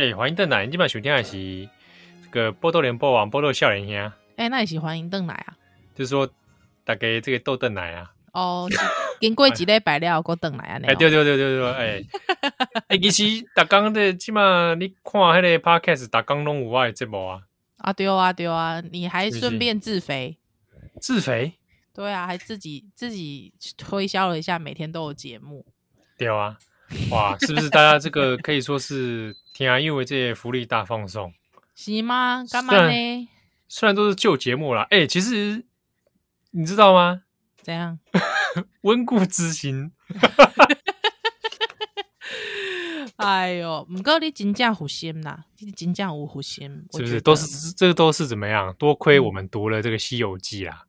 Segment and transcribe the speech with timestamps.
[0.00, 1.68] 哎、欸，欢迎邓奶，你，今晚收听的是
[2.24, 3.94] 这个波多连播网波多笑脸兄。
[4.36, 5.52] 哎、欸，那也是欢迎邓奶啊。
[5.94, 6.26] 就是说，
[6.84, 8.10] 大家这个逗邓奶啊。
[8.32, 8.66] 哦，
[9.20, 10.80] 经过几礼拜了，过邓奶啊。
[10.84, 12.02] 哎，对对对对对，哎，
[12.88, 17.42] 哎， 其实大刚的，起码你看那个 podcast，大刚拢有我的节目啊。
[17.76, 20.38] 啊，对啊，对啊，你还顺便自肥。
[20.98, 21.52] 自肥？
[21.92, 25.66] 对啊，还自己自己推销了一下，每天都有节目。
[26.16, 26.56] 对啊。
[27.10, 29.78] 哇，是不是大家这个可以说是天啊？
[29.78, 31.32] 因为这些福利大放送，
[31.74, 32.44] 是吗？
[32.50, 33.28] 干嘛呢？
[33.68, 35.64] 虽然都是旧节目啦，哎、欸，其实
[36.50, 37.22] 你知道吗？
[37.62, 37.98] 怎样？
[38.82, 39.92] 温故知新。
[43.16, 47.20] 哎呦，唔过你真正有心啦，你真正有福心，是不是？
[47.20, 48.74] 都是这个都是怎么样？
[48.78, 50.84] 多亏我们读了这个《西游记》啦。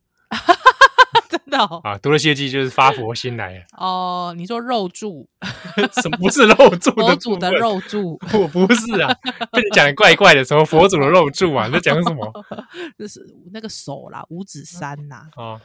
[1.32, 4.34] 真的哦，啊，读了《西游记》就是发佛心来了哦。
[4.36, 5.26] 你说肉柱，
[6.02, 7.02] 什么不是肉柱的？
[7.02, 9.08] 佛祖的肉柱， 我不是啊，
[9.50, 11.66] 跟你讲的怪怪的，什么佛祖的肉柱啊？
[11.68, 12.30] 你在讲什么？
[12.98, 15.26] 就是那个手啦，五指山呐。
[15.36, 15.58] 哦，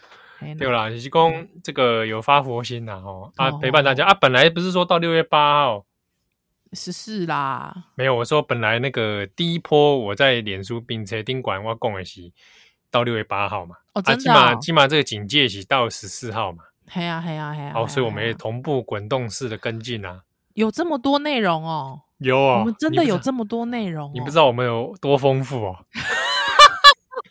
[0.58, 4.14] 对啦，你是公这个有发佛心呐，哦啊，陪伴大家啊。
[4.14, 5.86] 本来不是说到六月八号
[6.72, 12.32] 十四啦，没有，我说本来那个第一波我在脸书并且宾馆我讲的是。
[12.90, 20.22] 到六月八号嘛，哦，真的，起码起码这个警戒期到十四号嘛，嘿呀嘿呀嘿呀，好，所以我们也同步滚动式的跟进啊，
[20.54, 25.86] 有这么多内容哦，有啊，我们真的有这么多内容，你不知道我们有多丰富哦，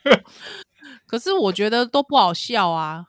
[1.07, 3.07] 可是我觉得都不好笑啊，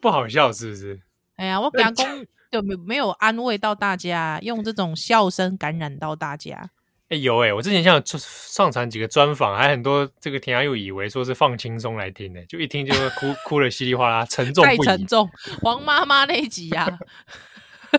[0.00, 1.00] 不好笑是不是？
[1.36, 2.06] 哎呀，我刚刚
[2.50, 6.70] 就没没有安慰到大家，用这种笑声感染到大家。
[7.10, 15.28] 哎、欸、有哎、欸，我之前像上传几个专访，还很多这个田亚又以为说是放轻松来听的，就一听就会哭 哭的稀里哗啦，沉重不沉重，
[15.60, 16.98] 黄妈妈那一集呀、 啊，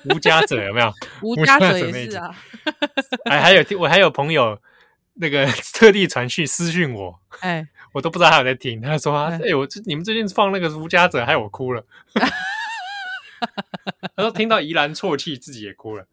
[0.06, 0.94] 无家者有没有？
[1.22, 2.34] 无家者也是啊。
[3.26, 4.58] 哎还有我还有朋友
[5.16, 5.46] 那个
[5.76, 11.84] 特地传讯私讯我，哎、欸，我都不知道他有在听，他说哎、欸，我你们最近放那个无家者，害我哭了。
[14.16, 16.08] 他说听到怡然啜泣，自己也哭了。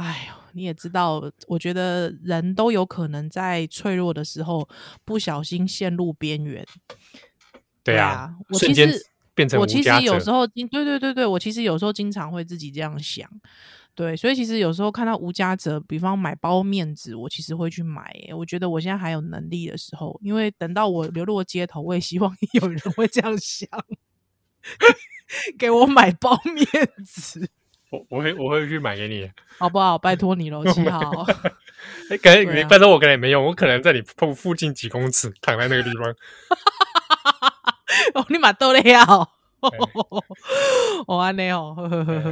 [0.00, 4.66] 哎呦，你也知道，我觉得人都有可能在脆弱的时候
[5.04, 6.66] 不小心陷入边缘。
[7.84, 13.28] 对啊，我其实变成我其实有时候经，对对对对，我其实有时候经常会自己这样想。
[13.94, 18.14] 对，所以其实有时候看到无家者，比方买包面纸，我其实会去买。
[18.34, 23.68] 我觉得我现在还有能力的时候，因为等到我流落街头，我也希望 有人会这样想，
[25.58, 26.66] 给我买包面
[27.04, 27.50] 纸。
[27.90, 29.98] 我我会我会去买给你，好不好？
[29.98, 31.26] 拜托你了， 七号。
[32.10, 36.14] 哎，可能你拜托我可能也没用，我可能在你附附近几公尺，躺在那个地方。
[38.14, 39.04] 哦，你蛮逗的呀！
[41.06, 41.74] 我安内哦，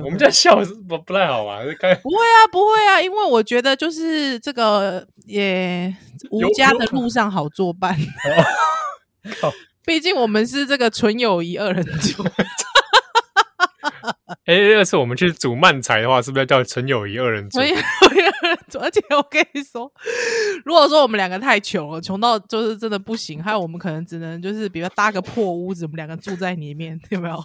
[0.04, 0.56] 我们这样笑
[0.88, 1.58] 不不太好吧？
[2.02, 5.94] 不会啊，不会啊，因为我觉得就是这个也
[6.30, 7.96] 无家的路上好作伴。
[9.84, 12.24] 毕竟我们是这个纯友谊二人组。
[14.48, 17.58] 哎，要是我们去组漫才的话，是不是要叫纯友谊二人组？
[17.58, 19.92] 纯友谊二人组，而且我跟你说，
[20.64, 27.36] 如果说我们两个太穷了，穷到就是真的不行，还有我们可能只能就是比如搭个破屋子，我们两个住在里面， 有没有？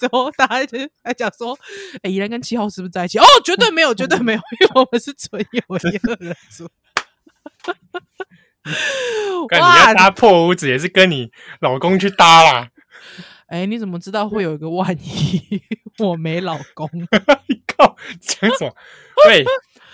[0.00, 1.58] 之后大家就还讲说，
[2.02, 3.18] 哎，宜兰跟七号是不是在一起？
[3.18, 6.64] 哦，绝对没有，绝对没有，因为我们是纯友谊二人组。
[9.50, 11.30] 哇，你要搭破屋子也是跟你
[11.60, 12.70] 老公去搭啦。
[13.46, 15.62] 哎，你怎么知道会有一个万一？
[15.98, 16.88] 我没老公，
[17.48, 18.74] 你 靠，讲什么？
[19.28, 19.44] 喂，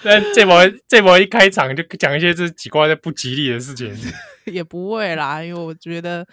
[0.02, 3.94] 那这波这波一开场就讲一些这几挂的不吉利的事情，
[4.46, 6.26] 也不会啦，因为我觉得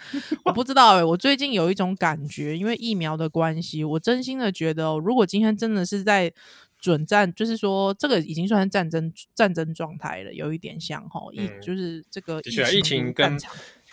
[0.44, 6.34] 我不知道哎，我最近有一种感觉，因为疫苗的关系，我真心的觉得哦，如果今天真的是在
[6.80, 13.38] 准战，就是说这个已经算是战争战争状态了，有一点像哈，疫、嗯、就是这个疫情，疫情跟。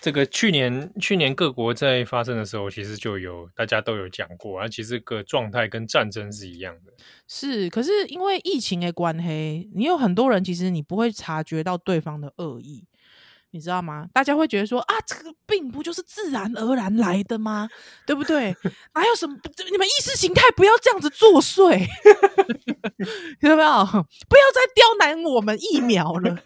[0.00, 6.93] 这个去年去年各国在发生的时候，其实就有大家都有讲过啊，其实个状态跟战争是一样的。
[7.26, 12.84] 是，可是因为疫情的关系，你有很多人其实你不会察觉到对方的恶意。
[13.52, 14.06] 你知道吗？
[14.12, 17.70] 大家会觉得说啊，这个病不就是自然而然来的吗？
[18.04, 18.54] 对不对？
[18.94, 19.34] 哪有什么？
[19.70, 21.78] 你们意识形态不要这样子作祟，
[23.40, 23.84] 有没有？
[24.28, 26.37] 不要再刁难我们疫苗了。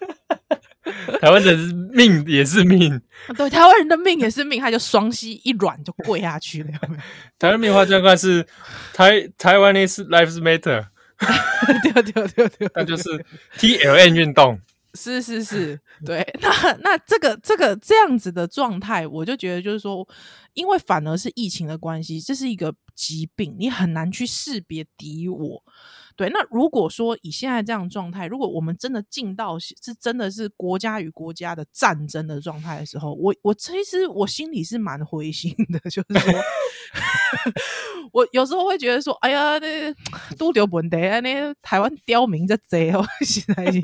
[1.20, 1.54] 台湾的
[1.92, 3.00] 命也是命，
[3.36, 6.70] 对，台湾人的命也是命，他就双膝一软就跪下去了。
[7.38, 8.46] 台湾棉花这块是
[8.94, 10.86] 台台湾是 Lives Matter，
[11.92, 13.24] 对对对对，那就是
[13.58, 14.58] TLN 运动。
[14.94, 16.26] 是是是，对。
[16.40, 16.50] 那
[16.82, 20.04] 那这个这个这样子的状态，我就觉得就是说，
[20.54, 25.62] 因为反而是疫情的关系，这是一个疾病，你很难去识别敌我。
[26.20, 36.40] 对，那如果说以现在这样状态，如果我们真的进到是真的是国家与国家的战争的状态的时候，我我其实我心里是蛮灰心的， 就是说，
[38.12, 39.94] 我有时候会觉得说，哎呀，那
[40.36, 43.82] 都丢本地啊，那台湾刁民在贼哦， 现在已经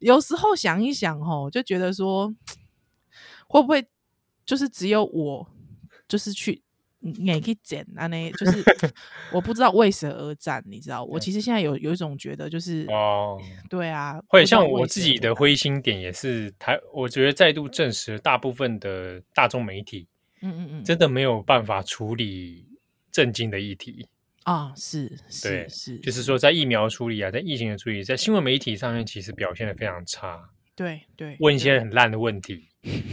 [0.00, 2.34] 有时候想一想哦，就觉得说，
[3.46, 3.86] 会不会
[4.44, 5.46] 就是只有我，
[6.08, 6.60] 就是去。
[7.04, 8.64] 你也可以剪啊，那就是
[9.30, 11.04] 我不知道为谁而战，你知道？
[11.04, 20.08] 我其实现在有有一种觉得，就是哦，对啊，会像我自己的灰心点也是台，我觉得再度证实大部分的大众媒体，
[20.40, 22.66] 嗯嗯嗯，真的没有办法处理
[23.12, 24.08] 震惊的议题
[24.44, 32.68] 啊，是，是，是，就是说在疫苗处理啊，在疫情的处理，在新闻媒体上面，其实表现的非常差，对对，问一些很烂的问题，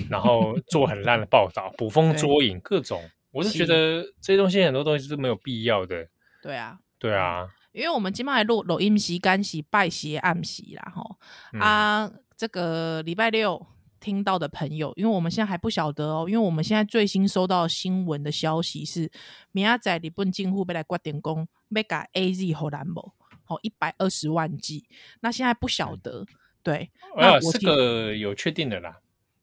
[0.09, 3.03] 然后做很烂的报道，捕风捉影，各种。
[3.31, 6.07] 我是觉得这些东西很多东西是没有必要的。
[6.41, 11.17] 对啊，对啊，因为我们今麦录录音时间是拜邪暗时啦，吼、
[11.53, 13.65] 嗯、啊，这个礼拜六
[13.99, 19.11] 听到的朋友，因为我们现在还不晓得哦，因为我们现在最新收到新闻的消息是，
[19.51, 23.13] 明仔载日本政府要来决定讲要改 A Z 荷兰某，
[23.43, 24.87] 好一百二十万剂，
[25.21, 26.25] 那现在不晓得，
[26.63, 28.97] 对，啊，这个有确定的啦。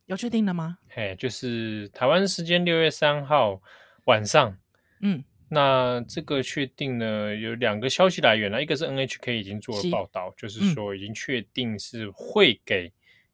[0.08, 0.78] 有确定了吗？
[0.88, 3.60] 嘿，就是台湾时间六月三号
[4.06, 4.56] 晚上，
[5.02, 12.90] 嗯，那这个确定呢，有两个消息来源呢，一个是 NHK 已经做了报道，是就是说已经确定是会给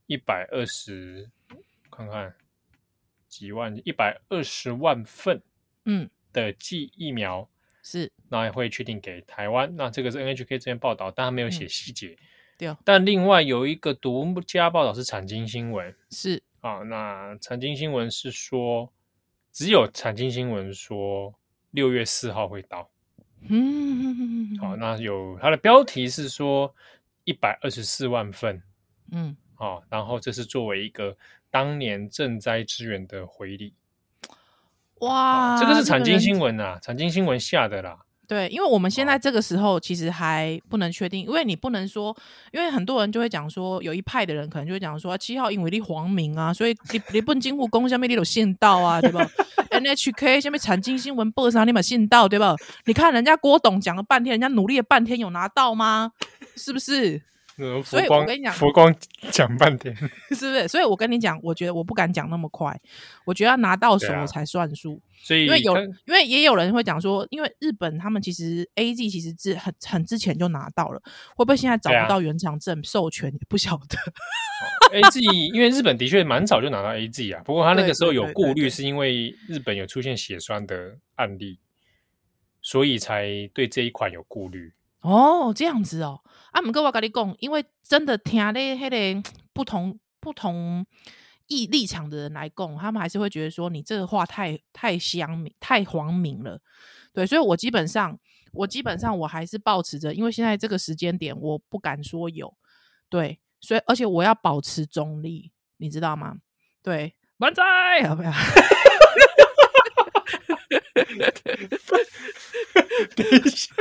[0.08, 1.30] 一百二十，
[1.92, 2.34] 看看
[3.28, 5.40] 几万一百二十万份，
[5.84, 6.10] 嗯。
[6.32, 7.48] 的剂疫苗
[7.84, 12.18] 是，那也会确定给台湾，那这个是 NHK 这边报道，但他没有写细节，
[12.58, 16.42] 对、嗯，但另外有一个独家报道是产经新闻是。
[16.64, 18.90] 啊，那财经新闻是说，
[19.52, 21.34] 只有财经新闻说
[21.72, 22.88] 六月四号会到。
[23.50, 26.74] 嗯，好，那有它的标题是说
[27.24, 28.62] 一百二十四万份。
[29.12, 31.14] 嗯，好，然后这是作为一个
[31.50, 33.74] 当年赈灾支援的回礼。
[35.00, 38.03] 哇，这个是产经新闻啊，产经新闻下的啦。
[38.26, 42.16] 对，因为我们现在这个时候其实还不能确定，因为你不能说，
[42.52, 49.28] 因为很多人就会讲说，有一派的人可能就会讲说，七号因为你黄明啊，所以你你不能进护工下面你有信道啊，对吧
[49.70, 52.56] ？NHK 下面产经新闻报上你有信道，对吧？
[52.86, 56.12] 你看人家郭董讲了半天，人家努力了半天，有拿到吗？
[56.56, 57.20] 是不是？
[57.84, 58.94] 所以我跟你讲，佛光
[59.30, 59.94] 讲半天，
[60.30, 60.66] 是不是？
[60.68, 62.80] 所以我跟你讲，我觉得我不敢讲那么快，
[63.24, 65.00] 我觉得要拿到手才算数。
[65.22, 65.74] 所以，因为有，
[66.04, 71.00] 因为也有人会讲说，因为日本他们其实 A G 其实是很很之前就拿到了，
[71.34, 73.32] 会不会现在找不到原厂证授权？
[73.32, 73.96] 也不晓得。
[74.92, 75.20] A G
[75.54, 81.58] 因为日本的确蛮早就拿到 A G 啊，不过他那个时候有顾虑，是因为日本有出现血栓的案例，
[82.60, 84.74] 所以才对这一款有顾虑。
[85.00, 86.20] 哦，这样子哦，
[86.54, 90.86] 啊，不过我跟你讲，因为真的听咧，迄个不同不同
[91.48, 96.60] 意立场的人来讲，他们还是会觉得说你这个话太太乡民、太黄明了，
[97.12, 98.16] 对，所以我基本上，
[98.52, 102.56] 我基本上我还是抱持着，因为现在这个时间点，我不敢说有，
[103.08, 106.36] 对，所以而且我要保持中立，你知道吗？
[106.84, 107.64] 对，万载，
[108.04, 108.30] 有没有？
[113.14, 113.72] 等一下，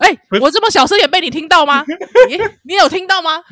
[0.00, 1.84] 哎、欸，我这么小声也被你听到吗？
[2.28, 3.42] 你你有听到吗？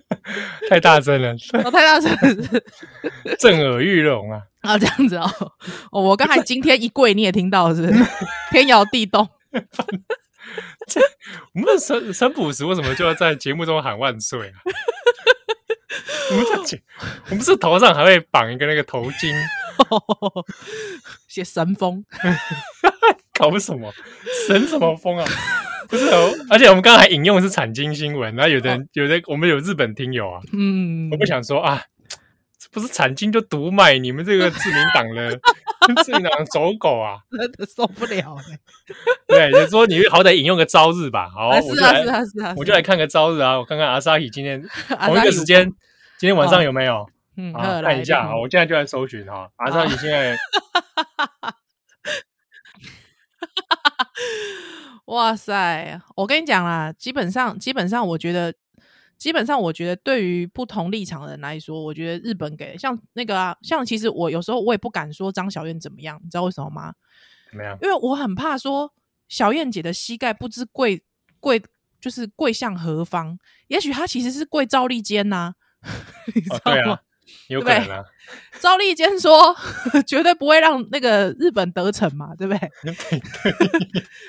[0.68, 1.32] 太大声了，
[1.64, 2.62] 哦、太大声了，
[3.38, 4.42] 震耳欲聋啊！
[4.62, 5.30] 啊，这样子哦，
[5.92, 8.04] 哦我刚才惊天一跪，你也听到是不是？
[8.50, 9.28] 天摇地动。
[10.86, 11.00] 这
[11.54, 14.56] 我们的神神捕时为什么就要在节目中喊万岁啊？
[16.30, 16.82] 我们在节，
[17.30, 19.34] 我们是头上还会绑一个那个头巾，
[21.26, 22.04] 写神风。
[23.38, 23.92] 搞什么
[24.46, 25.24] 神什么风啊？
[25.88, 31.82] 不是哦，而且我们刚才引用的是产经新闻，然后有的人、哦、有的我们有日本听友啊，嗯，我不想说啊，
[32.58, 35.40] 这不是产经就独卖你们这个自民党的
[36.04, 38.58] 自民党走狗啊，真的受不了哎。
[39.26, 44.62] 对，就说你好歹引用个朝日吧，好，啊是啊是啊是啊，我就来看个朝日啊，我看看阿萨希今天
[45.06, 45.64] 同一个时间，
[46.18, 47.06] 今天晚上有没有？
[47.38, 50.36] 嗯，看一下啊，我现在就来搜寻哈，阿萨希现在。
[55.06, 56.00] 哇塞！
[56.16, 58.52] 我跟你讲啦，基本上，基本上，我觉得，
[59.16, 66.92] 基本上，我觉得，对于不同立场的人来说，我觉得日本给像那个啊，像其实我有时候我也不敢说张小燕怎么样，你知道为什么吗？
[67.50, 67.78] 怎么样？
[67.80, 68.92] 因为我很怕说
[69.28, 71.02] 小燕姐的膝盖不知跪
[71.40, 71.62] 跪
[72.00, 73.38] 就是跪向何方？
[73.68, 75.54] 也许她其实是跪赵立坚呐，
[76.34, 76.98] 你知道吗？
[77.48, 78.04] 有可能啊。
[78.60, 79.54] 赵立坚说
[80.06, 82.70] 绝对不会让那个日本得逞嘛，对不对？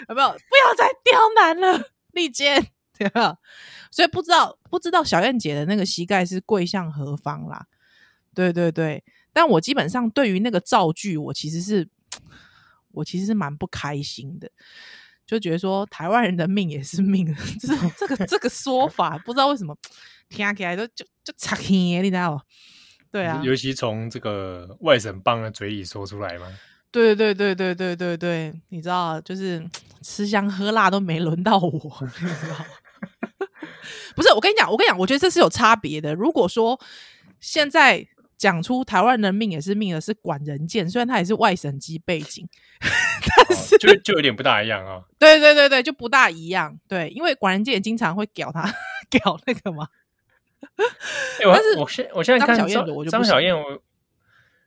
[0.10, 0.30] 有没有？
[0.30, 2.66] 不要再刁难了，立坚，
[2.98, 3.38] 对吧？
[3.92, 7.66] 所以不知道不知道小燕姐的那个膝盖是跪向何方啦？
[8.36, 9.04] 对对对，
[9.34, 11.88] 但我基本上对于那个造句，我其实是
[12.94, 14.50] 我其实是蛮不开心的。
[15.26, 19.78] 就觉得说台湾人的命也是命，这这个这个说法不知道为什么
[20.28, 22.42] 听起来都就就差天，你知道吗？
[23.12, 26.48] 对啊，尤其从这个外省帮的嘴里说出来嘛。
[26.92, 29.64] 对对对对对对对，你知道，就是
[30.02, 31.70] 吃香喝辣都没轮到我，
[32.02, 32.66] 你知道吗？
[34.16, 36.14] 不是，我跟你讲，我跟你讲，我觉得这是有差别的。
[36.14, 36.80] 如果说
[37.40, 38.08] 现在。
[38.40, 42.48] 讲出台湾人的命也是命的是管人贱，虽然他也是外省籍背景，
[42.80, 45.04] 但是、哦、就就有点不大一样啊、哦。
[45.20, 46.80] 对对对对，就不大一样。
[46.88, 48.74] 对，因为管人贱也经常会屌他
[49.10, 49.90] 屌那个嘛。
[51.40, 53.82] 欸、 我但是我现我现在看张小燕，张小燕，我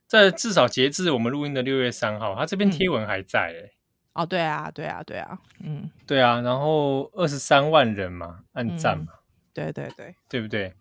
[0.06, 3.70] 在至少截至我们录音的六月三号，他这边贴文还在哎、欸嗯。
[4.14, 9.18] 哦，对啊，对啊，对啊，嗯，对啊，然后二十三万人嘛，按赞嘛、嗯，
[9.54, 10.74] 对对对，对不对？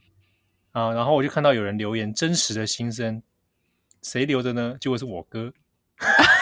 [0.74, 3.24] 啊，然后我就看到有人留言真实的心声，
[4.02, 4.76] 谁留的呢？
[4.82, 5.54] 结果是我哥。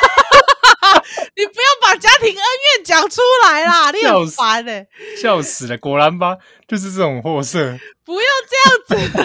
[1.89, 4.87] 把家庭恩怨讲出来啦， 你很烦哎、欸，
[5.19, 7.77] 笑死了，果然吧，就是这种货色。
[8.05, 9.21] 不要这样子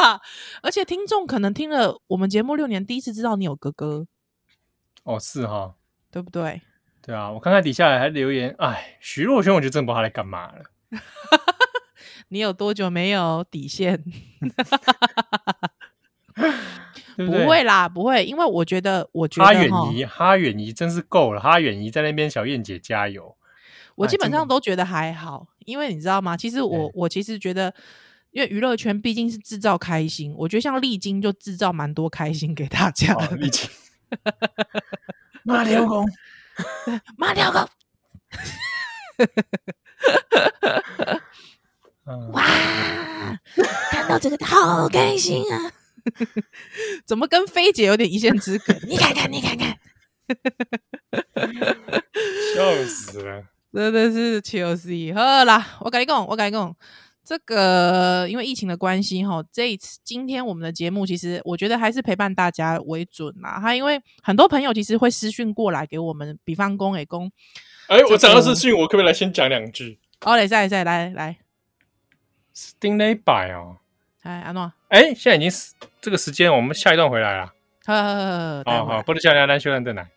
[0.00, 0.20] 啊！
[0.62, 4.06] 而且听众可能听了我们节目六年，第一次知道你有哥哥。
[5.04, 5.74] 哦，是哈，
[6.10, 6.60] 对不对？
[7.02, 10.64] 对啊，我看看底下还留言，哎，徐若瑄，我就真不知道他在干嘛了。
[12.30, 14.02] 你有多久没有底线？
[17.18, 17.42] 对不对？
[17.42, 21.40] 不会啦，不会，因为我觉得，我觉得哈远仪，哈远仪真是够了。
[21.40, 23.36] 哈远仪在那边，小燕姐加油。
[23.96, 26.36] 我基本上都觉得还好，因为你知道吗？
[26.36, 27.74] 其实我我其实觉得，
[28.30, 33.12] 因为娱乐圈毕竟是制造开心，我觉得像丽晶就制造蛮多开心给大家。
[33.32, 33.68] 丽晶，
[35.42, 36.08] 马条公，
[37.16, 37.68] 马条公。
[42.32, 42.44] 哇！
[43.90, 45.72] 看到这个好开心啊！
[47.04, 48.72] 怎么跟菲姐有点一线之隔？
[48.86, 49.76] 你看看，你看看，
[52.54, 53.44] 笑死了！
[53.72, 54.90] 真的是笑死！
[55.14, 56.74] 好啦，我跟你讲，我跟你讲，
[57.24, 63.60] 这个因为疫情的关系哈，这一次今天我们的节目其实我觉得还是陪伴大家为准啦。
[63.60, 67.30] 哈，因为很多朋友其实会私讯过来给我们，比方公诶公。
[67.88, 69.98] 哎，我讲到私讯，我可不可以来先讲两句？
[70.20, 71.36] 好嘞，再再来来。
[72.80, 73.76] 丁磊百哦，
[74.22, 77.52] 哎，阿诺，哎，现在已经是这个时间，我们下一段回来了。
[77.86, 80.08] 好好好，好好，不能下来，来休兰再来。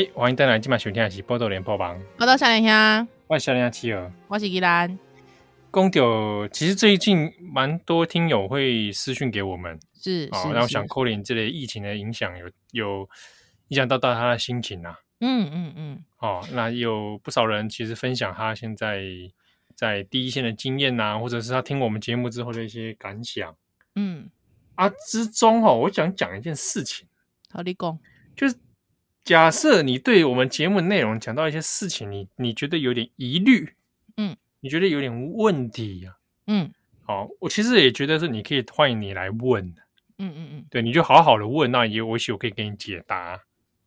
[0.00, 1.94] 哎，欢迎登来，今晚收听的是《波多连播榜》。
[2.16, 4.98] 报道小莲香，我是小莲香七儿，我是宜兰。
[5.70, 13.08] 公调，其实最近蛮多听友会私讯给我们，是啊，然后想扣连这类疫情的影响，有有
[13.68, 15.00] 影响到到他的心情啊。
[15.20, 16.04] 嗯嗯嗯。
[16.16, 19.02] 哦，那有不少人其实分享他现在
[19.74, 23.54] 在第一线的经验呐，或者是他听我们节目之后的一些感想。
[23.96, 24.30] 嗯
[24.76, 27.06] 啊，之中哦，我想讲一件事情。
[27.50, 27.98] 好，你讲，
[28.34, 28.56] 就是。
[29.22, 33.74] 假设你对我们节目内容讲到一些事情，你你觉得有点疑虑，
[34.16, 36.16] 嗯，你觉得有点问题呀、啊，
[36.48, 36.72] 嗯，
[37.02, 39.64] 好，我其实也觉得是你可以欢迎你来问，
[40.18, 43.34] 嗯嗯嗯，对，你就好好的问，那也我许我可以给你解答，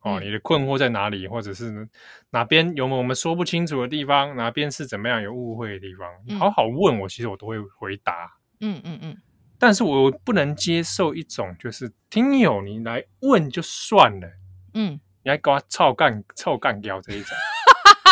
[0.02, 1.90] 哦，嗯、你的困惑在哪里，或者是
[2.30, 9.18] 哪边有没有我们说不清楚的地方，哪边是怎么样有误会的地方，你好好问我，其实我都会回答，嗯嗯嗯，
[9.58, 14.32] 但是我不能接受一种就是听友你来问就算了，
[14.76, 15.00] 嗯。
[15.24, 17.36] 你还搞臭干臭干掉这一种，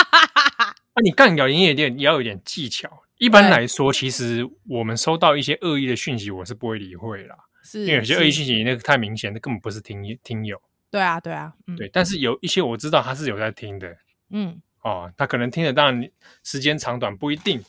[0.96, 3.03] 那你干掉你也点也要有点技巧。
[3.18, 10.60] 一般来说，其实我们收到一些恶意的讯息，我是不会理会啦，是因为有些恶意讯息那个太明显，那根本不是听听友。
[10.89, 11.88] 对啊，对啊，对。
[11.94, 13.96] 但是有一些我知道他是有在听的，
[14.32, 16.10] 嗯，哦，他可能听的，当然
[16.44, 17.63] 时间长短不一定，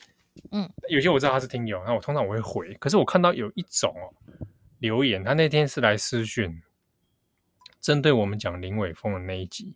[0.51, 0.69] 嗯。
[0.89, 2.73] 有些我知道他是听友，那我通常我会回。
[2.75, 4.09] 可是我看到有一种哦
[4.79, 6.61] 留言，他那天是来私讯。
[7.83, 9.75] 针对我们讲林伟峰的那一集，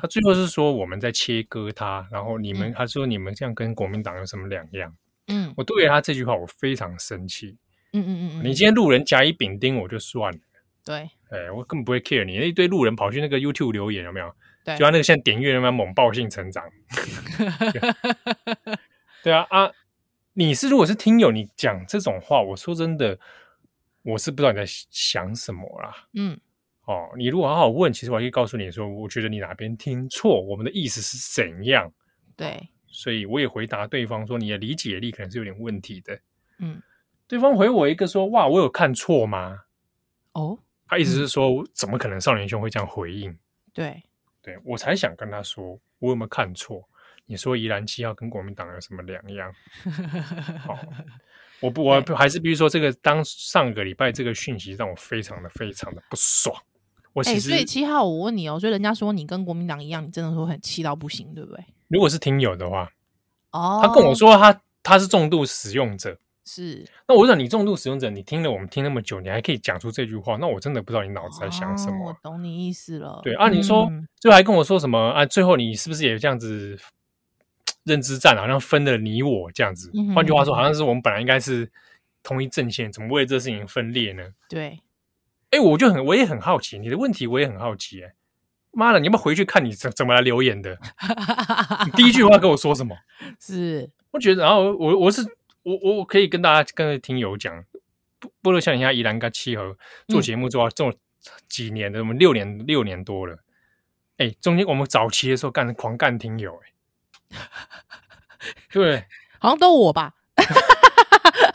[0.00, 4.96] 他最后是说我们在切割他，然后你们、嗯、他说你们这样跟国民党有什么两样？
[5.28, 7.58] 嗯，我对他这句话我非常生气。
[7.92, 10.38] 嗯嗯嗯嗯，你今天路人甲乙丙丁我就算了，
[10.82, 14.34] 对，哎，我根本不会 care 你一堆路人跑去那个 YouTube 留言有没有？
[14.64, 16.64] 对，就他那个现在点阅那么猛爆性成长。
[19.22, 19.70] 对啊啊，
[20.32, 23.18] 你是如果是听友，你讲这种话，我说真的，
[24.02, 26.08] 我是不知道你在想什么啦。
[26.14, 26.40] 嗯，
[26.84, 31.92] 哦，你如果好好问，其实我可以告诉你说，我觉得你哪边听错，我们的意思是怎样。
[32.36, 36.18] 对，所以我也回答对方说，你的理解力可能是有点问题的。
[36.58, 36.82] 嗯，
[37.28, 39.60] 对方回我一个说，哇，我有看错吗？
[40.32, 40.58] 哦，
[40.88, 43.38] 他意思是说，嗯、怎么可能少年兄会这样回应？
[43.72, 44.02] 对，
[44.42, 46.88] 对我才想跟他说，我有没有看错？
[47.26, 49.54] 你说宜兰七号跟国民党有什么两样？
[50.58, 50.78] 好、 哦，
[51.60, 56.54] 我不，我还是比如说这个，当上个礼拜这个讯息让我非常的非常的不爽。
[57.12, 61.64] 我其实、欸、所以七号，我问你哦，所以人家说你跟国民党一样，你真的说很气到不行，对不对？
[61.88, 62.90] 如果是听友的话，
[63.50, 66.84] 哦，他跟我说他他是重度使用者，是。
[67.06, 72.16] 那我想你重度使用者，你听了我们听那么久，你还可以讲出这句话，那我真的不知道你脑子在想什么、啊哦。
[72.22, 73.20] 我懂你意思了。
[73.22, 75.26] 对啊，你说、嗯、最后还跟我说什么啊？
[75.26, 76.78] 最后你是不是也这样子？
[77.84, 81.68] 认知战好像分了你我这样子，换句话说，好像是我们本来应该是
[82.22, 84.22] 同一阵线，怎么为这事情分裂呢？
[84.48, 84.78] 对，
[85.52, 88.14] 哎，我就很我也很好奇你的问题，我也很好奇，哎，
[88.72, 90.78] 妈的，你要不要回去看你怎怎么来留言的？
[91.84, 92.96] 你第一句话跟我说什么？
[93.38, 95.22] 是，我觉得，然后我我是
[95.62, 97.64] 我我可以跟大家跟听友讲，
[98.40, 99.76] 不如像人家宜兰跟七和
[100.08, 100.92] 做节目做做
[101.48, 103.38] 几年的，我们六年六年多了，
[104.16, 106.72] 哎，中间我们早期的时候干狂干听友，哎。
[108.72, 109.04] 对，
[109.38, 110.14] 好像都我吧。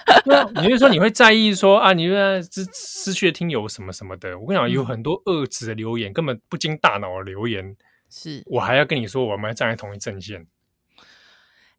[0.62, 4.38] 你就说你会在意说啊，你失失去了听友什么什么的。
[4.40, 7.76] 我跟你讲，有很多恶质的留言，根本不经大脑的留言。
[8.10, 10.48] 是我还要跟你说，我们要站在同一阵线。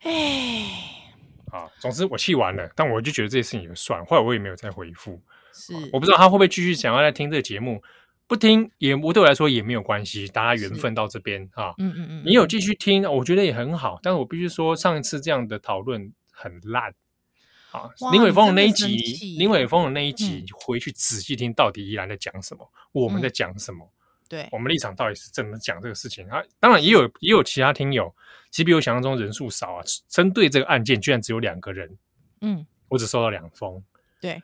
[0.00, 0.10] 哎，
[1.50, 5.20] 啊，总之我气完了，但我就觉得这些事情就算，后来我也没有再回复。
[5.54, 7.82] 是，我不知道他会不会继续想要来听这个节目。
[8.26, 11.72] 不听也，我对我来说也没有关系，大家缘分到这边啊。
[11.78, 13.98] 嗯嗯嗯，你有继续听，我觉得也很好。
[14.02, 16.92] 但是我必须说，上一次这样的讨论很烂。
[17.70, 22.70] 啊，林伟峰的那一集，林伟峰的那一集，回去仔细听，到底依然在讲什么？
[22.92, 23.90] 我们在讲什么？
[24.28, 26.28] 对，我们立场到底是怎么讲这个事情？
[26.28, 28.14] 啊，当然也有也有其他听友，
[28.50, 29.82] 其实比我想象中人数少啊。
[30.08, 31.98] 针对这个案件，居然只有两个人。
[32.40, 33.82] 嗯，我只收到两封。
[34.20, 34.42] 对，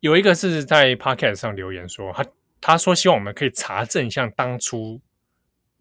[0.00, 2.24] 有一个是在 Podcast 上留言说他。
[2.60, 5.00] 他说：“希望我们可以查证像当初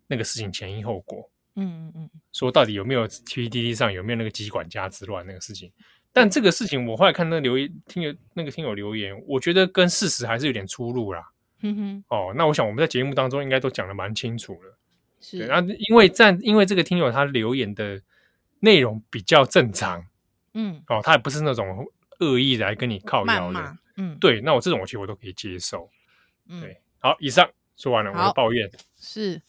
[0.06, 1.28] 那个事情前因后果。
[1.56, 5.73] 嗯嗯嗯，说到底有没有 PTT 上有没有那个机管家之乱那个事情？
[6.13, 11.32] 但这个事情我后来看那个留言，听友那个听友留言，我觉得跟事实还是有点出入啦。
[11.62, 14.78] 嗯哼，哦，那我想我们在节目当中应该都讲的蛮清楚了。
[15.20, 18.02] 是，那因为在因为这个听友他留言的
[18.60, 20.06] 内容比较正常，
[20.54, 21.86] 嗯，哦，他也不是那种
[22.20, 25.89] 恶意来跟你靠腰的，嗯，对，那我这种我其实我都可以接受。”
[26.48, 26.62] 嗯。
[26.62, 28.70] 对，好，以上说完了我的抱怨。
[29.00, 29.41] 是，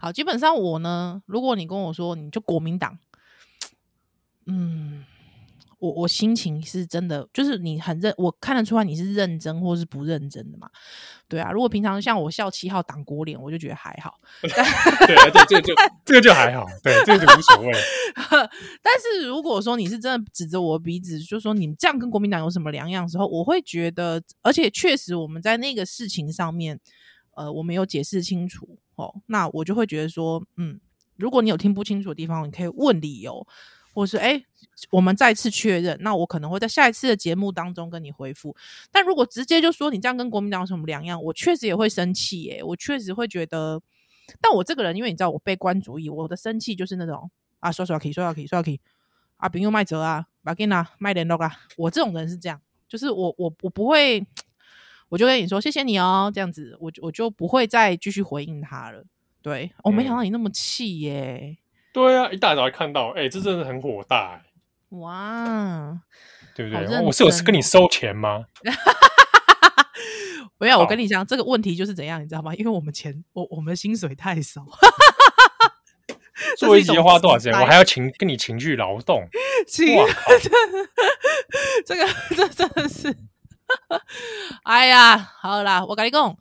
[0.00, 2.98] 好，基本上我呢，如果你跟我说你就国民党，
[4.46, 5.04] 嗯，
[5.78, 10.68] 我我心情是真的，就是你很认，我看得出来你是认真或是不认真的嘛。
[11.28, 14.18] 对啊，如果平常像我笑七号党国脸，我就觉得还好。
[14.42, 17.72] 对啊，这，这个就 这个就还好，对，这个就无所谓。
[18.82, 26.80] 但是如果说你是真的指着我鼻子，就说你们这样跟国民党有什么两样的时候，我会觉得，而且确实我们在那个事情上面，
[27.36, 30.80] 呃，我没有解释清楚哦，那我就会觉得说，嗯，
[31.16, 33.46] 如果你有听不清楚的地方，你可以问理由。
[33.98, 34.40] 或是哎，
[34.92, 38.54] 我们再次确认，那我可能会在下一次的节目当中跟你回复。
[38.92, 42.62] 但如果直接就说你这样跟国民党有什么两样，我确实也会生气耶。
[42.62, 43.82] 我确实会觉得，
[44.40, 48.78] 但我这个人，因为你知道我悲观主义，我的生气就是那种啊，刷刷可以，刷刷可以，刷刷可以
[49.38, 51.56] 啊，朋友卖折啊，把给拿卖联络啊。
[51.76, 54.24] 我这种人是这样，就是我我我不会，
[55.08, 59.04] 我就跟你说谢谢你哦，这样子，我我就不会再继续回应他了。
[59.42, 61.58] 对，我、没想到你那么气耶。
[61.92, 64.42] 对啊，一大早就看到，哎、欸，这真的很火大，哎，
[64.98, 65.98] 哇，
[66.54, 66.84] 对不对？
[66.96, 68.44] 哦、我是有跟你收钱吗？
[70.58, 72.54] 不要，我跟你讲，这个问题就是怎样，你知道吗？
[72.54, 74.66] 因为我们钱，我我们薪水太少，
[76.58, 77.52] 做一集要花多少钱？
[77.52, 79.20] 我还要情跟你情绪劳动，
[79.96, 80.32] 哇靠，
[81.86, 83.16] 这个这真的是，
[84.64, 86.36] 哎呀，好啦，我跟你讲。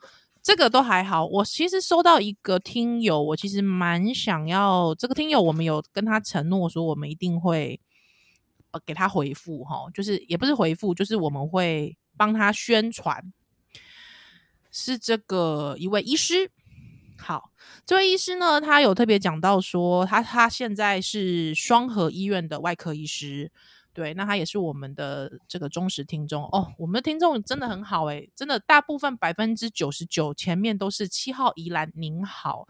[0.48, 7.78] 这个都还好，我其实收到一个听友，我其实蛮想要这个听友，我们有跟他承诺说，我们一定会
[8.72, 13.34] 呃给他回复哈，就是也不是回复，就是我们会帮他宣传，
[14.72, 16.50] 是这个一位医师
[17.18, 17.52] 好，
[17.86, 23.52] 这位医师呢，他有特别讲到说，他他现在是双和医院的外科医师。
[23.98, 26.72] 对，那他也是我们的这个忠实听众哦。
[26.78, 32.68] 我们的听众真的很好诶，真的大部分百分之九十九前面都是七号宜兰您好，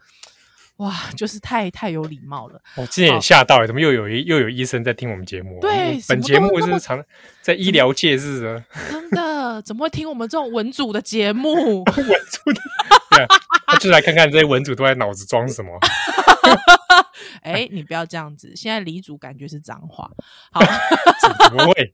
[0.78, 2.58] 哇，就是太太有礼貌了。
[2.76, 5.60] 我今天也吓到了，怎么又有一又有医生在听我们节目？
[5.60, 7.04] 对，本节目是常
[7.42, 11.52] 在医疗界是 的，真的怎么会听我们这种文组的节目？
[11.52, 12.60] 文组的，
[13.14, 13.26] 对，
[13.66, 15.78] 他就来看看这些文组都在脑子装什么。
[17.42, 18.54] 哎、欸，你不要这样子。
[18.54, 20.10] 现在李主感觉是脏话。
[20.52, 20.60] 好，
[21.48, 21.92] 怎么会？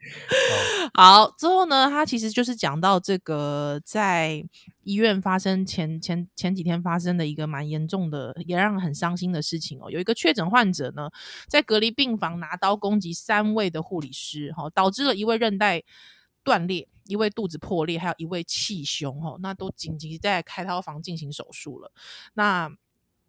[0.95, 4.45] 好，之后呢，他其实就是讲到这个在
[4.83, 9.91] 医院发生前前前几天发生的一个蛮严重的，也让人很伤心的事情哦。
[9.91, 11.09] 有一个确诊患者呢，
[11.49, 15.83] 在隔离病房拿刀攻击三位的护理师，哈，导致了一位韧带
[16.43, 21.91] 断裂，一位肚子破裂，还有一位气胸，哦，那都紧急在开刀房进行手术了。
[22.35, 22.71] 那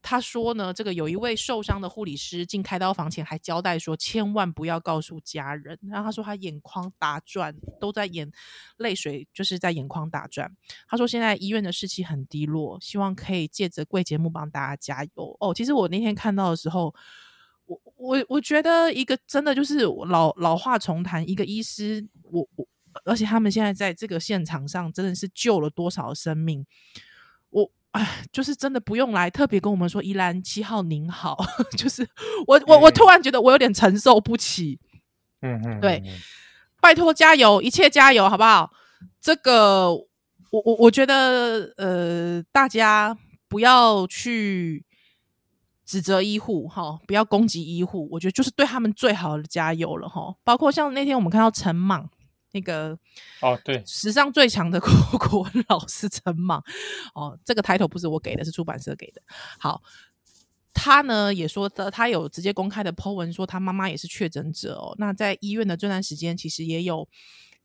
[0.08, 5.80] 他说呢，这个有一位受伤的护理师进开刀房前还交代说，千万不要告诉家人。
[5.90, 8.32] 然后他说他眼眶打转，都在眼
[8.78, 10.56] 泪水就是在眼眶打转。
[10.88, 15.52] 他说现在医院的士气很低落，希望可以借着贵节目帮大家加油哦。
[15.52, 16.94] 其实我那天看到的时候，
[17.66, 22.68] 我我我觉得一个真的就是老老话重谈，一个医师，我我
[23.06, 26.64] 而且他们现在在这个现场上真的是救了多少生命，
[27.96, 31.38] 哎，就是真的不用来特别跟我们说宜兰七号您好，
[31.78, 32.06] 就是
[32.46, 34.78] 我我我突然觉得我有点承受不起，
[35.42, 36.04] 嗯嗯，对，
[36.82, 38.70] 拜托加油，一切加油，好不好？
[39.22, 44.84] 这个我我我觉得呃，大家不要去
[45.86, 50.36] 指责医护哈，不要攻击医护，我觉得就是对他们最好的加油了哈。
[50.44, 52.10] 包括像那天我们看到陈莽。
[52.56, 52.98] 那个
[53.42, 54.90] 哦，对，史上最强的 国
[55.20, 56.64] 国文老师陈莽
[57.14, 59.22] 哦，这个 title 不是我给的，是出版社给的。
[59.60, 59.84] 好，
[60.74, 64.96] 他呢也说的，他有直接公开的 po 文说，他妈妈也是确诊者哦。
[64.98, 67.08] 那在医院的这段时间，其实也有。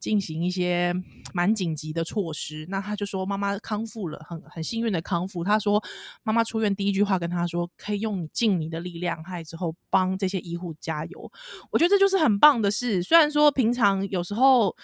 [0.01, 0.95] 进行一些
[1.35, 5.45] 蛮紧急的措施，那他就说妈妈康复了，很很幸运的康复。
[5.45, 5.83] 他说
[6.23, 11.31] 妈妈出院第一句话跟他说，可以用你尽你的力量，还之后帮这些医护加油。
[11.71, 13.03] 我觉得这就是很棒的事。
[13.03, 14.75] 虽然说平常有时候，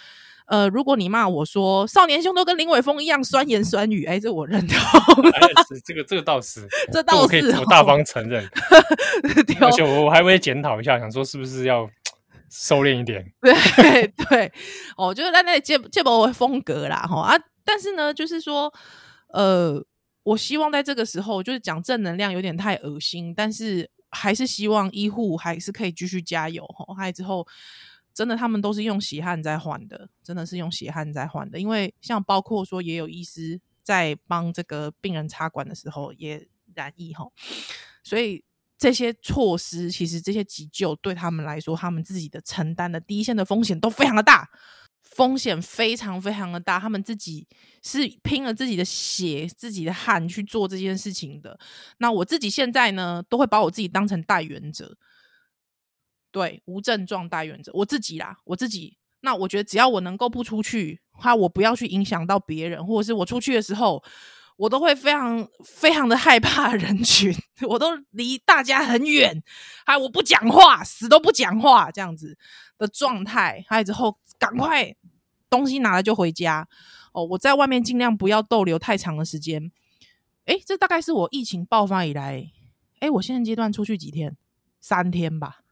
[0.46, 4.76] 呃，如果你骂我说少年兄都跟林伟峰一样酸言酸语，哎、欸，这我认同。
[5.32, 5.40] 哎、
[5.84, 8.46] 这个这个倒是， 这倒是我可以我大方承认。
[9.60, 11.90] 而且我我还会检讨一下，想说是不是要。
[12.58, 14.52] 收敛一点， 对对，
[14.96, 18.72] 哦，就是在那里借借博风格啦，哈啊，但是呢，就是说，
[19.28, 19.84] 呃，
[20.22, 27.46] 我希望在这个时候，就是讲正能量有点太恶心，但是还是希望医护还是可以继续加油，哈，还有之后，
[28.14, 37.26] 真的他们都是用血汗在换的，真的是用血汗在换的，因为像包括说也有医师在帮这个病人插管的时候也染疫，哈，
[38.02, 38.42] 所以。
[38.78, 44.46] 这些措施，其实这些急救对他们来说，他们自己的承担的第一线的风险都非常的大，
[45.02, 46.78] 风险非常非常的大。
[46.78, 47.48] 他们自己
[47.82, 51.58] 是拼了自己的血、自己的汗去做这件事情的。
[51.98, 54.98] 那我自己现在呢，都会把我自己当成代原者，
[56.30, 58.98] 对，无症状代原者，我自己啦，我自己。
[59.22, 64.04] 那我觉得只要我能够不出去，哈，我不要去影响到别人，或者是我出去的时候。
[64.56, 67.34] 我都会非常非常的害怕人群，
[67.68, 69.42] 我都离大家很远，
[69.84, 72.36] 还我不讲话，死都不讲话这样子
[72.78, 73.64] 的状态。
[73.68, 74.94] 还有之后赶快
[75.50, 76.66] 东西拿了就回家
[77.12, 79.70] 哦，我在外面尽量不要逗留太长的时间。
[80.46, 82.50] 诶，这大概是我疫情爆发以来，
[83.00, 84.36] 诶，我现在阶段出去几天？
[84.80, 85.62] 三天吧，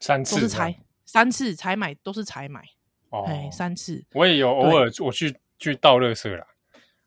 [0.00, 2.62] 三次都是采三次才买都是才买
[3.10, 6.46] 哦，三次我也有偶尔我去去倒垃圾啦。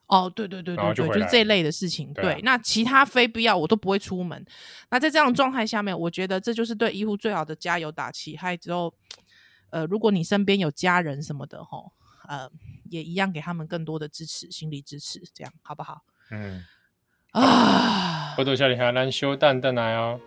[0.08, 2.13] 哦，对对对对对，就是这一类的事情。
[2.13, 4.46] 对，那其他非必要我都不会出门。
[4.92, 8.38] 那在这样状态下面，我觉得这就是对医护最好的加油打气。
[8.38, 8.94] 还有之后，
[9.70, 11.94] 呃，如果你身边有家人什么的，吼，
[12.28, 12.50] 呃，
[12.89, 16.04] 也一样给他们更多的支持，心理支持，这样好不好？
[16.30, 16.63] 嗯
[17.32, 20.20] 啊，我多小你还能修蛋蛋来哦。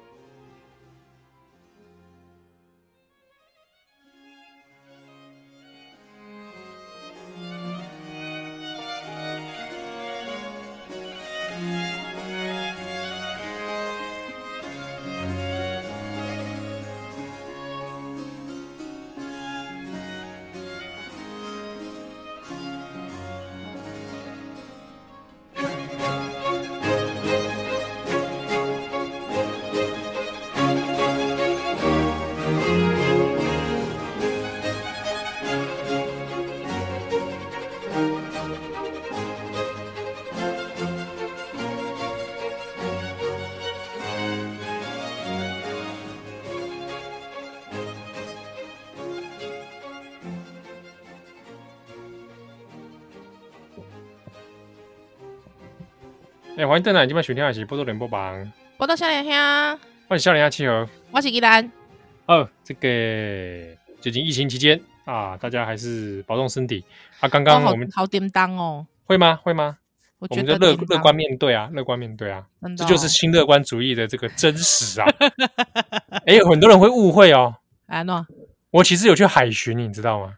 [56.57, 58.35] 哎，欢迎邓来，今晚收听的是《波多连播榜》，
[58.79, 59.31] 波多笑脸兄，
[60.09, 61.71] 欢迎笑脸兄七和，我是依兰。
[62.25, 66.83] 哦，这个最近疫情期间啊，大家还是保重身体
[67.21, 67.29] 啊。
[67.29, 69.39] 刚刚我们好叮当哦，会吗？
[69.43, 69.77] 会吗？
[70.19, 75.07] 我觉得乐乐观面对啊，乐观面对啊，这就是新乐观主义的这个真实啊。
[76.25, 77.55] 哎，有很多人会误会哦。
[77.85, 78.27] 哎，诺，
[78.71, 80.33] 我其实有去海巡，你知道吗？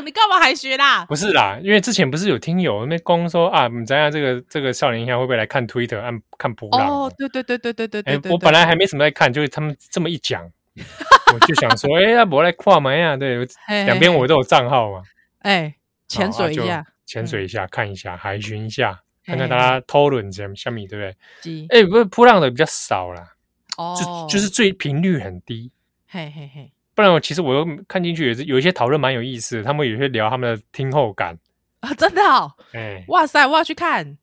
[0.00, 1.04] 你干嘛还学啦？
[1.06, 6.88] 不是啦，因为之前不是有听友那边公说啊，你咱家这个这个少年兄会不会来看 Twitter 按看波浪？
[6.88, 8.32] 哦，对对对对对对对。
[8.32, 10.42] 我本来还没什么在看，就是他们这么一讲，
[11.32, 13.16] 我就想说，哎，那我来跨门呀？
[13.16, 13.46] 对，
[13.84, 15.02] 两边我都有账号嘛。
[15.40, 15.74] 哎，
[16.08, 21.04] 潜水一下，潜水一下，看一下，海巡一下，看看大家讨论什么虾米，对不
[21.42, 21.66] 对？
[21.70, 23.32] 哎，不是波浪的比较少啦，
[23.76, 25.70] 哦，就就是最频率很低。
[26.08, 26.72] 嘿嘿嘿。
[26.96, 31.38] 不然我其实我又看进去也是有一些讨论蛮有意思的，他们有些聊他们的听后感
[31.80, 34.16] 啊，真的哦，哎、欸，哇塞，我要去看，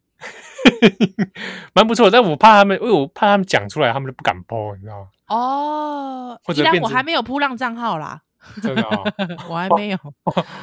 [1.73, 2.09] 蛮不错。
[2.09, 5.07] 但我怕他们，因为我怕他们讲出来，他们都不敢播，你知道吗？
[5.27, 8.19] 哦，或者我还没有噗浪账号啦，
[8.59, 9.13] 真的哦，
[9.47, 9.97] 我还没有。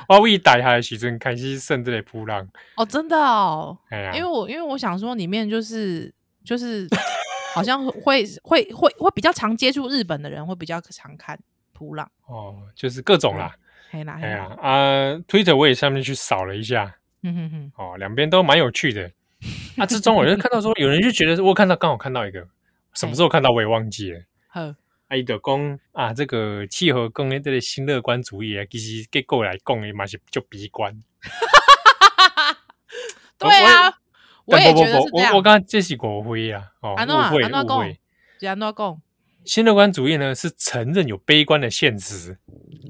[0.09, 2.45] 我为打开的时阵开始甚至的噗浪
[2.77, 6.13] 哦，真的哦，哎呀，因为我因为我想说里面就是
[6.45, 6.89] 就是
[7.55, 11.39] 好像会会会会比较常接触日本的人会比较常看。
[11.81, 13.57] 噗浪哦，就是各种啦，
[13.91, 19.11] 哎呀啊，Twitter 我也上面去扫了一下，嗯哼哼，哦，两边都蛮有趣的。
[19.79, 22.47] 啊，之中我就看到说，有人就觉得我看到刚好看到一个，
[22.93, 24.21] 什么时候看到我也忘记了。
[24.49, 24.75] 好，
[25.09, 30.95] 阿姨的公啊，这个契合跟这个新乐观主义啊，其实给过来讲的嘛是就悲观。
[33.39, 33.95] 对啊，
[34.45, 36.97] 我也觉得我我刚刚这是国徽啊，哦，误
[37.33, 37.99] 会误会，
[38.43, 39.01] 安诺讲？
[39.45, 42.37] 新乐观主义呢，是承认有悲观的现实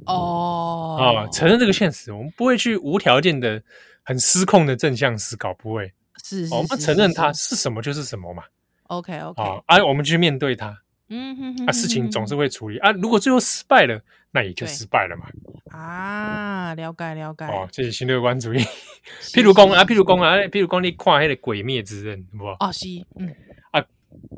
[0.07, 3.63] 哦，啊，承认这个现实，我们不会去无条件的、
[4.03, 8.43] 很失控的正向思考，不会，是，我们承认它是什么就是什么嘛。
[8.89, 10.77] OK OK，啊，我们去面对它，
[11.09, 14.01] 嗯哼，啊，事情总是会处理啊，如果最后失败了，
[14.33, 15.27] 那也就失败了嘛。
[15.71, 17.45] 啊，了解了解。
[17.45, 18.59] 哦，这是新乐观主义。
[19.33, 22.45] 譬如讲啊，譬如讲啊，譬如讲你看那个《鬼灭之刃》，不？
[22.59, 22.87] 哦，是，
[23.17, 23.33] 嗯。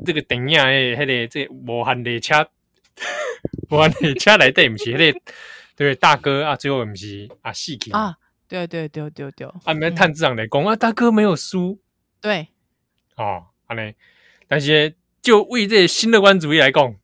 [0.05, 2.47] 这个电影诶，迄个这无限列车，
[3.69, 5.19] 无限列车来 对不起，迄个
[5.75, 8.15] 对大哥啊，最后毋是啊死去啊，
[8.47, 11.79] 对对对对对，啊，没探长来讲啊，大哥没有输，
[12.21, 12.47] 对，
[13.15, 13.93] 哦，安尼，
[14.47, 16.95] 但是就为这新乐观主义来讲，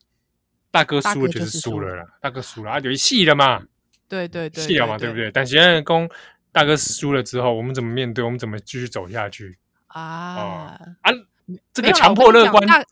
[0.72, 3.64] 大哥输了就是输了啦，大哥输了啊，就死了嘛，
[4.08, 5.32] 对对对，死了嘛，对不对？
[5.32, 6.10] 但是讲
[6.52, 8.24] 大哥输了之后，我们怎么面对？
[8.24, 9.58] 我们怎么继续走下去
[9.88, 10.78] 啊？
[11.02, 11.12] 啊！
[11.74, 12.84] 这个强迫乐观， 大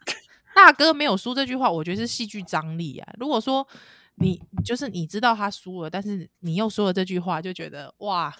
[0.55, 3.13] 大哥没有输这句话，我觉得是戏剧张力啊。
[3.19, 3.67] 如果说
[4.15, 8.33] 你就是你知道他输了，但是你又说了这句话，就觉得哇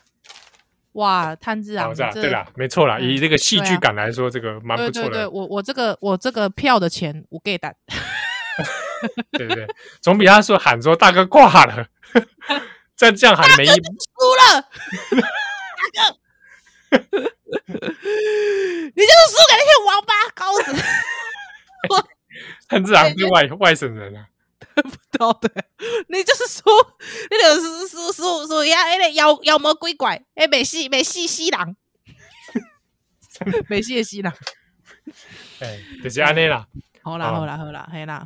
[0.94, 2.98] 哇，炭治郎，对啦，没错啦。
[2.98, 5.10] 以这个戏剧感来说，这个蛮不错的。
[5.10, 7.72] 对对，我我这个我这个票的钱我给的，
[9.34, 9.68] 对对，
[10.02, 11.86] 总比他说喊说大哥挂了，
[12.98, 13.76] 再这样喊没意思。
[13.76, 14.62] 输了，
[16.90, 17.37] 大哥。
[17.68, 20.76] 你就是输给那些王八羔子，
[22.68, 24.28] 很自然是外外省人啊，
[24.76, 25.50] 不道的，
[26.10, 26.64] 你就是输，
[27.30, 31.76] 你就是输输输呀，那个妖妖魔鬼怪，哎，美系美系西郎，
[33.70, 34.34] 美系的西郎，
[35.60, 36.68] 哎，就是安内啦，
[37.02, 38.24] 好啦好啦好啦，嘿啦，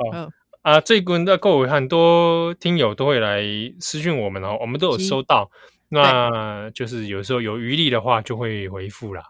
[0.63, 3.41] 啊，最近的各位很多听友都会来
[3.79, 5.51] 私讯我们哦，我们都有收到。
[5.93, 9.21] 那就是有时候有余力的话，就会回复啦。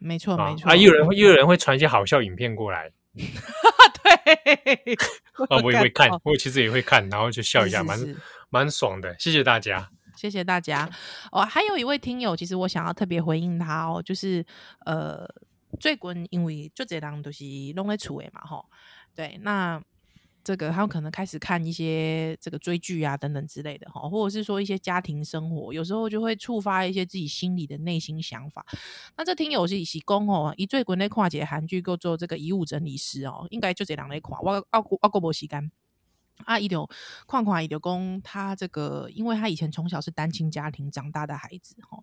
[0.00, 0.68] 没错，没错。
[0.68, 2.90] 啊，又有人会又有人会传一些好笑影片过来。
[3.14, 4.94] 对。
[5.48, 7.96] 啊，我也会看，我其实也会看，然后就笑一下，蛮
[8.48, 9.14] 蛮爽的。
[9.20, 10.90] 谢谢大家，谢谢大家。
[11.30, 14.44] 哦，还有一位听友，其实我想要特别回应他哦，就是
[14.84, 15.24] 呃，
[15.78, 17.44] 最近因为就这人都是
[17.76, 18.66] 弄在厝诶嘛，吼。
[19.14, 19.80] 对，那。
[20.42, 28.64] 这个他们可能开始看一些这个追剧啊等等之类的哈，或者是说一些家庭生活，有时候就会触发一些自己心里的内心想法。
[29.16, 34.40] 那这听友是喜公哦，一最国内跨界韩剧，够做这个遗物整理师哦，应该就这两类跨。
[34.40, 35.70] 我我我过不时间
[36.44, 36.88] 啊，一流
[37.26, 42.02] 矿矿一流公，他这个因为他以前从小是单亲家庭长大的孩子哈，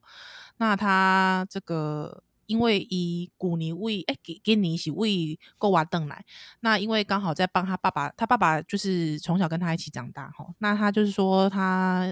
[0.58, 2.24] 那他这个。
[2.48, 6.26] 因为以古尼为哎给给你一起为够娃邓来，
[6.62, 12.12] 那因为刚好在帮他爸爸，他爸爸就是从小跟他一起长大哈，那他就是说他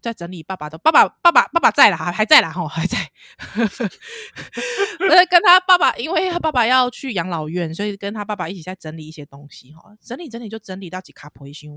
[0.00, 2.98] 在整理爸爸的爸爸爸爸爸爸在了还还在了哈还在，
[3.54, 11.70] 我在跟他爸爸，因为他爸爸要去养老院，所以跟他爸爸一起在整理一些东西哈，整理整理就整理到几卡皮箱，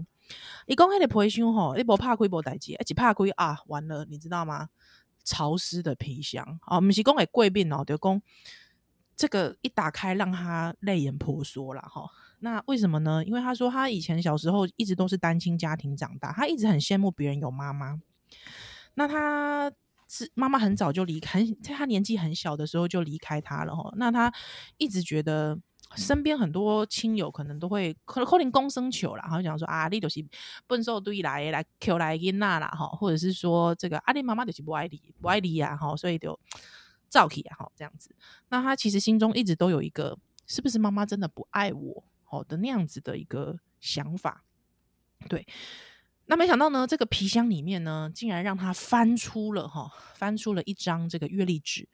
[0.66, 4.70] 一讲那个皮箱哈，你不怕亏不代志，一怕亏啊完了，你知道吗？
[5.26, 8.22] 潮湿的皮箱啊，不是讲会过敏哦，就讲
[9.18, 12.10] 这个一打开，让他泪眼婆娑了哈。
[12.40, 13.24] 那为什么呢？
[13.26, 18.00] 因为他说他以前小时候一直都是单亲家庭长大，他一直很羡慕别人有妈妈。
[18.94, 19.72] 那他
[20.08, 23.92] 是妈妈很早就离开，在他年纪很小的时候就离开他了哈。
[23.96, 24.32] 那他
[24.78, 25.58] 一直觉得
[25.96, 30.26] 身边很多亲友可能都会可能可能公生球啦，然后讲说啊，你都是
[30.68, 36.40] 笨兽堆来来求来因那啦哈，或者是说这个啊，你妈妈就是不爱你不爱你呀哈，所以就。
[37.08, 38.14] 造起啊，好这样子。
[38.50, 44.44] 那他其实心中一直都有一个，是不是妈妈真的不爱我，好的那样子的一个想法。
[45.30, 45.48] 对，
[46.26, 51.88] 那没想到呢，这个皮箱里面呢，竟然让他翻出了哈，翻出了一张这个月历纸。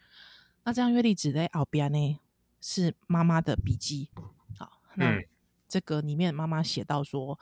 [0.64, 2.20] 那这张月历纸的后边呢，
[2.62, 4.10] 是妈妈的笔记。
[4.58, 5.19] 好，那
[5.67, 7.38] 这个里面妈妈写到说，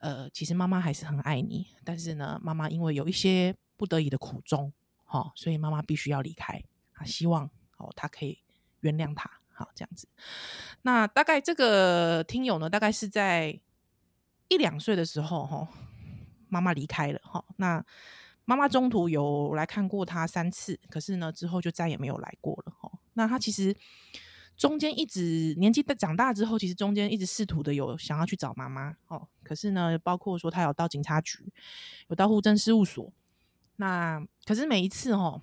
[0.00, 4.72] 呃，其实妈妈还是很爱你，但是呢，妈妈因为有一些不得已的苦衷，
[5.04, 6.62] 好，所以妈妈必须要离开。
[6.94, 8.42] 啊，希望哦，他可以
[8.80, 10.08] 原谅她，好这样子。
[10.82, 13.60] 那大概这个听友呢，大概是在
[14.48, 15.68] 一两岁的时候，哈，
[16.48, 17.44] 妈妈离开了，哈。
[17.56, 17.84] 那
[18.44, 22.90] 妈妈中途有来看过他三次，可是呢，之后就再也没有来过了，哈。
[23.12, 23.76] 那他其实
[24.58, 31.50] 中间一直年纪长大之后，其实中间一直试图的有想要去找妈妈，哦，可是呢，包括说他有到警察局，
[32.08, 33.10] 有到户政事务所，
[33.76, 35.40] 那可是每一次，哦。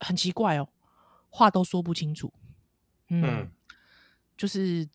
[0.00, 0.68] 很奇怪哦，
[1.30, 2.30] 话都说不清楚。
[3.08, 3.50] 嗯，嗯，
[4.36, 4.86] 就是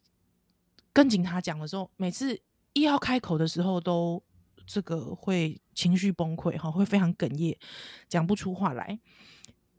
[0.94, 2.40] 跟警察讲的时候，每次
[2.74, 4.22] 一要开口的时候，都
[4.68, 7.58] 这个会情绪崩溃哈，会非常哽咽，
[8.08, 9.00] 讲不出话来。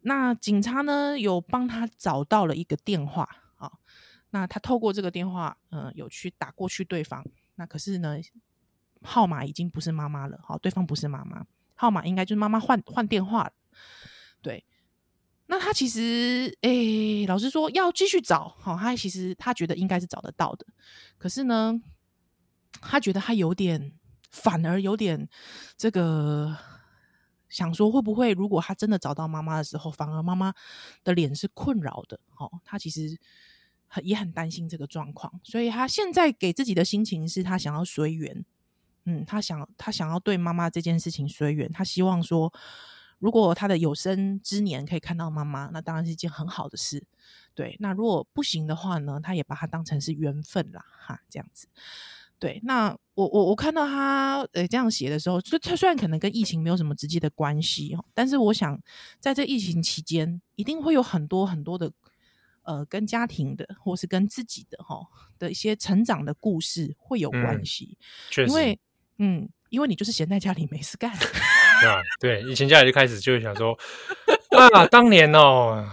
[0.03, 3.71] 那警察呢，有帮他找到了一个电话啊，
[4.31, 7.25] 那他透过这个电话，嗯，有去打过去对方。
[7.57, 8.17] 那可是呢，
[9.03, 13.51] 号码已经不是妈妈了，好，对方不是妈妈，号码应该就是妈妈换换电话，
[14.41, 14.65] 对。
[15.47, 20.65] 那他其实，诶、老实说，要继续找，好，他其实他觉得应该是找得到的，
[21.19, 21.75] 可是呢，
[22.81, 23.93] 他觉得他有点，
[24.31, 25.29] 反而有点
[25.77, 26.57] 这个
[27.51, 30.55] 想说，会不会如果他真的找到妈妈的时候，反而妈妈
[31.05, 33.19] 的脸是困扰的，好，他其实
[33.87, 38.43] 很也很担心这个状况，所以他现在给自己的心情是他想要随缘，
[39.05, 42.51] 嗯，他想他想要对妈妈这件事情随缘，他希望说。
[43.21, 47.07] 如果他的有生之年可以看到妈妈，那当然是一件很好的事。
[47.55, 51.69] 对，那如果不行的话呢，他也把它当成是缘分啦，哈，这样子。
[52.41, 58.81] 对，那我我我看到他呃这样写的时候，就他虽然可能跟疫情没有什么直接的关系哦，但是我想
[59.21, 61.93] 在这疫情期间，一定会有很多很多的
[62.63, 65.07] 呃跟家庭的或是跟自己的哈
[65.39, 67.99] 的一些成长的故事会有关系。
[68.31, 68.81] 确实，因为
[69.19, 71.13] 嗯，因为你就是闲在家里没事干。
[71.85, 73.79] 啊，对，以前家里就开始就会想说，
[74.73, 75.87] 啊，当年哦，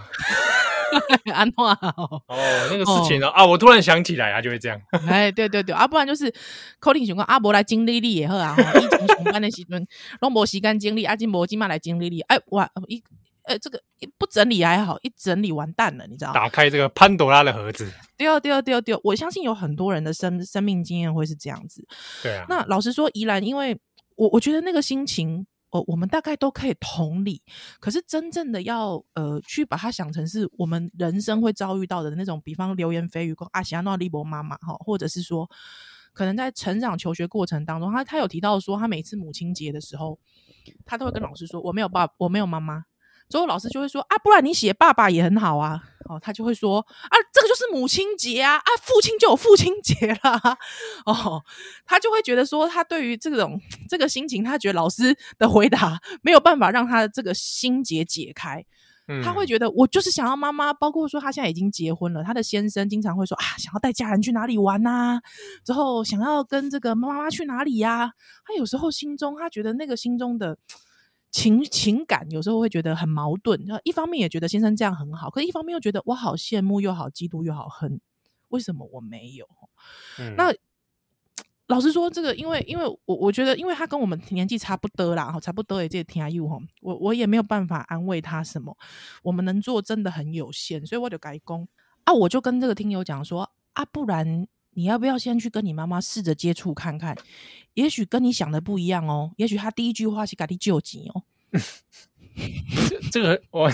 [1.32, 2.36] 安诺哦，哦，
[2.70, 6.32] 那个事情哦，哦啊，我突然想起来啊，就会这样， 哎，对对对，啊，不然就是
[6.78, 9.86] 可能想讲阿伯来经历你也好啊， 以前上班的时阵，
[10.20, 13.02] 拢无时间经历，阿金无今嘛来经历你，哎，哇，一，
[13.44, 13.80] 呃，这个
[14.18, 16.40] 不整理还好，一整理完蛋了，你知道吗？
[16.40, 21.86] 打开这个潘朵拉的盒子，对哦，对哦，对哦，对哦，我相信有很多人的生生命经验会是这样子，
[22.22, 23.78] 对啊，那老实说，宜兰，因为
[24.16, 25.46] 我我觉得那个心情。
[25.70, 27.42] 哦，我们大概都可以同理，
[27.78, 35.48] 可是真正的要呃去把它想成是我们人生会遭遇到的那种，比方流言蜚语，跟阿西亚诺利伯妈妈哈，或者是说，
[36.12, 40.18] 可能在成长求学过程当中，他他有提到说，他每次母亲节的时候，
[40.86, 42.84] 他都会跟老师说，我没有爸，我没有妈妈。
[43.28, 45.82] 之后老师就会说啊，不然你写爸爸也很好啊。
[46.08, 50.40] 哦，他就会说啊，这个就是母亲节啊，啊，父亲就有父亲节啦。
[51.04, 51.44] 哦，
[51.84, 53.60] 他就会觉得说，他对于这种
[53.90, 58.64] 这个心情，他觉得老师的回答没有办法让他的这个心结解开。
[59.06, 65.20] 嗯，他会觉得我就是想要妈妈，包括说他现在已经结婚了，他的先生经常会说啊，想要带家人去哪里玩呐，
[65.62, 68.12] 之后想要跟这个妈妈去哪里呀？
[68.46, 70.56] 他有时候心中他觉得那个心中的。
[71.30, 78.00] 情情感有时候会觉得很矛盾，一方面也觉得先生这样很好，可是一方面又觉得我好羡慕，又好嫉妒，又好恨，
[78.48, 79.46] 为什么我没有？
[80.18, 80.52] 嗯、那
[81.68, 88.74] 老实说，这个因为因为我我觉得，因为他跟我们年纪差不多啦，哈，差不多也这天佑哈，我我也没有办法安慰他什么，
[89.22, 91.68] 我们能做真的很有限，所以我就改工
[92.04, 94.48] 啊，我就跟这个听友讲说啊，不然
[94.78, 97.16] 你要不要先去跟你妈妈试着接触看看？
[97.74, 101.24] 也许跟你想的不一样哦，也许他第一句话是赶紧救急哦。
[102.88, 103.68] 这这个我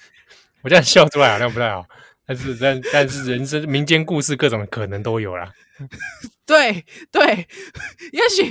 [0.64, 1.86] 我这样笑出来好像不太好。
[2.26, 5.52] 但是但但是人生民间故事各种可能都有啦。
[6.46, 7.46] 对对，
[8.12, 8.42] 也许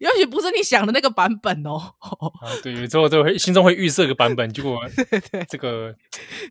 [0.00, 1.76] 也许不是你想的那个版本哦。
[2.00, 4.78] 啊，对，有时候都会心中会预设个版本，结果
[5.48, 5.94] 这个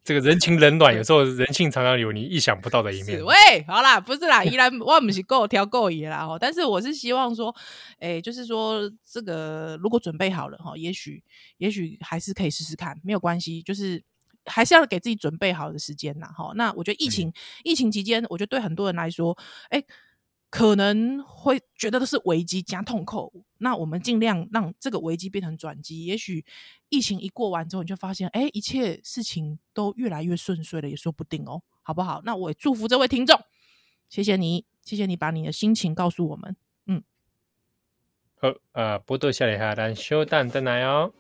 [0.04, 3.24] 这个人情冷暖，有时候人性常常有你意想不到的一面。
[3.24, 3.36] 喂，
[3.68, 6.38] 好啦，不是啦，依然我不是够挑够野啦哦。
[6.40, 7.54] 但是我是希望说，
[8.00, 11.22] 哎，就是说这个如果准备好了哈，也许
[11.58, 14.02] 也许还是可以试试看，没有关系，就是。
[14.46, 16.52] 还是要给自己准备好的时间呐，哈。
[16.56, 17.34] 那我觉得疫情、嗯、
[17.64, 19.38] 疫情期间，我觉得对很多人来说，
[19.70, 19.86] 哎、欸，
[20.50, 23.44] 可能会觉得都是危机加痛苦。
[23.58, 26.06] 那我们尽量让这个危机变成转机。
[26.06, 26.46] 也许
[26.90, 32.22] 疫情一过完之后，你就发现，哎、欸，一切事情都越来越顺遂了，也说不定哦，好不好？
[32.26, 33.40] 那我也祝福这位听众，
[34.10, 36.56] 谢谢你，谢谢你把你的心情告诉我们。
[36.86, 37.02] 嗯，
[38.36, 41.14] 好，呃，波多小李哈，咱稍等等来哦。